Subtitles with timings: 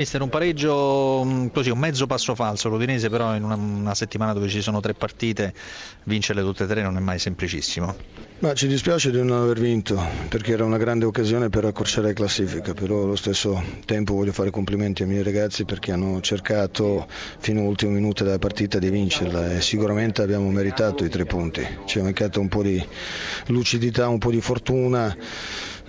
[0.00, 4.32] Mister, un pareggio mm, così, un mezzo passo falso, l'Udinese però in una, una, settimana
[4.32, 5.52] dove ci sono tre partite,
[6.04, 7.94] vincerle tutte e tre non è mai semplicissimo.
[8.38, 12.12] Ma ci dispiace di non aver vinto, perché era una grande occasione per accorciare la
[12.14, 17.06] classifica, però allo stesso tempo voglio fare complimenti ai miei ragazzi perché hanno cercato
[17.38, 21.62] fino all'ultimo minuto della partita di vincerla e sicuramente abbiamo meritato i tre punti.
[21.84, 22.82] Ci è mancato un po' di
[23.48, 25.14] lucidità, un po' di fortuna.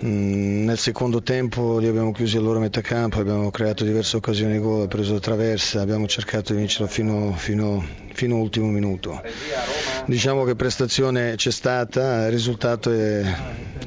[0.04, 4.54] Mm, nel secondo tempo li abbiamo chiusi a loro metà campo, abbiamo creato diverse occasioni
[4.54, 9.22] di gol, preso la traversa, abbiamo cercato di vincerla fino, fino, fino all'ultimo minuto.
[10.06, 13.22] Diciamo che prestazione c'è stata, il risultato è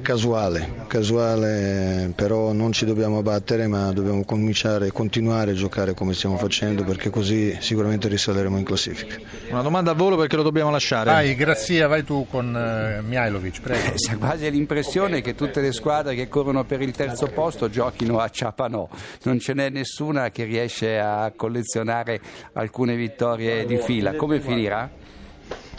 [0.01, 6.37] casuale, casuale, però non ci dobbiamo abbattere ma dobbiamo cominciare, continuare a giocare come stiamo
[6.37, 9.17] facendo perché così sicuramente risaleremo in classifica.
[9.49, 11.09] Una domanda a volo perché lo dobbiamo lasciare.
[11.09, 13.95] Vai, Grazia, vai tu con uh, Mihailovic, prego.
[14.09, 18.29] Eh, quasi l'impressione che tutte le squadre che corrono per il terzo posto giochino a
[18.29, 18.87] ciapanò,
[19.23, 22.19] non ce n'è nessuna che riesce a collezionare
[22.53, 24.15] alcune vittorie di fila.
[24.15, 24.89] Come finirà?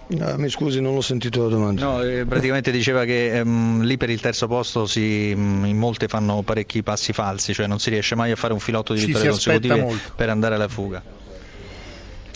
[0.08, 1.84] No, mi scusi, non ho sentito la domanda.
[1.84, 6.06] No, eh, praticamente diceva che ehm, lì per il terzo posto si, mm, in molte
[6.06, 9.30] fanno parecchi passi falsi, cioè non si riesce mai a fare un filotto di vittorie
[9.30, 11.15] consecutive per andare alla fuga.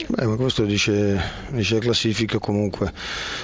[0.09, 1.21] Beh, ma questo dice,
[1.51, 2.93] dice la classifica comunque.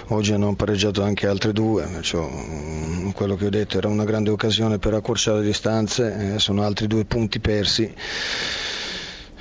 [0.08, 4.78] Oggi hanno pareggiato anche altre due, mm, quello che ho detto era una grande occasione
[4.78, 7.92] per accorciare le distanze, eh, sono altri due punti persi.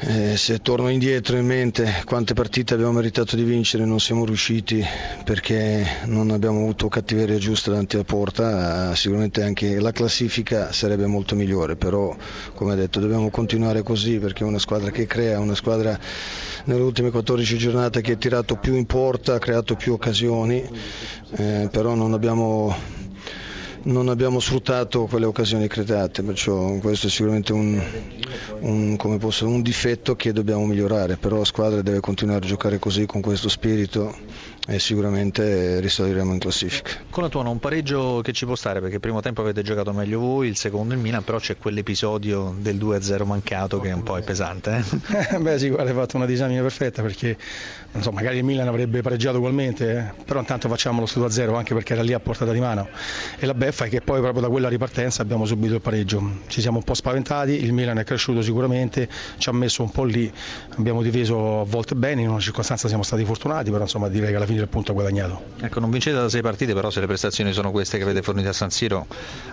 [0.08, 4.86] Eh, se torno indietro in mente quante partite abbiamo meritato di vincere non siamo riusciti
[5.24, 11.34] perché non abbiamo avuto cattiveria giusta davanti alla porta, sicuramente anche la classifica sarebbe molto
[11.34, 12.16] migliore, però
[12.54, 16.00] come detto dobbiamo continuare così perché è una squadra che crea, una squadra
[16.66, 20.64] nelle ultime 14 giornate che ha tirato più in porta, ha creato più occasioni,
[21.38, 22.76] eh, però non abbiamo
[23.86, 27.82] non abbiamo sfruttato quelle occasioni create, perciò questo è sicuramente un,
[28.62, 33.06] un, posso, un, difetto che dobbiamo migliorare, però la squadra deve continuare a giocare così
[33.06, 34.16] con questo spirito
[34.68, 36.92] e sicuramente risaliremo in classifica.
[37.10, 39.94] Con la tua un pareggio che ci può stare perché il primo tempo avete giocato
[39.94, 44.04] meglio voi, il secondo il Milan, però c'è quell'episodio del 2-0 mancato che è un
[44.04, 44.84] po' pesante.
[45.32, 45.38] Eh?
[45.40, 47.38] Beh sì, guarda, hai fatto una disamina perfetta perché
[48.00, 50.24] so, magari il Milan avrebbe pareggiato ugualmente, eh?
[50.24, 52.90] però intanto facciamo lo 2-0 anche perché era lì a portata di mano
[53.38, 56.62] e la beffa è che poi proprio da quella ripartenza abbiamo subito il pareggio, ci
[56.62, 60.32] siamo un po' spaventati, il Milan è cresciuto sicuramente, ci ha messo un po' lì,
[60.78, 64.36] abbiamo difeso a volte bene, in una circostanza siamo stati fortunati, però insomma direi che
[64.36, 65.44] alla fine finire il punto guadagnato.
[65.60, 68.50] Ecco, non vincete da sei partite, però se le prestazioni sono queste che avete fornito
[68.50, 69.06] a San Siro,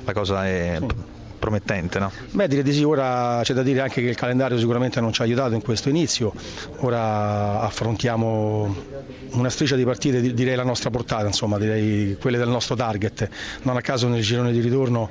[0.05, 0.87] la cosa è sì.
[1.43, 2.13] Promettente, no?
[2.31, 5.23] Beh, direi di sì, ora c'è da dire anche che il calendario sicuramente non ci
[5.23, 6.33] ha aiutato in questo inizio,
[6.79, 8.73] ora affrontiamo
[9.33, 13.29] una striscia di partite, direi la nostra portata, insomma, direi quelle del nostro target.
[13.63, 15.11] Non a caso nel girone di ritorno,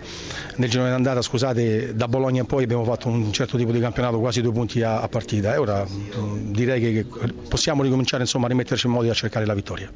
[0.56, 4.20] nel girone d'andata, scusate, da Bologna in poi abbiamo fatto un certo tipo di campionato,
[4.20, 5.86] quasi due punti a, a partita e ora
[6.38, 7.06] direi che
[7.50, 9.90] possiamo ricominciare insomma, a rimetterci in modo a cercare la vittoria.